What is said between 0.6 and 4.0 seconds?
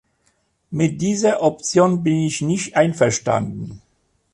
Mit dieser Option bin ich nicht einverstanden.